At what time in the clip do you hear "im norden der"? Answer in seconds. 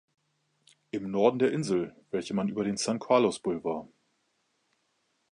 0.89-1.51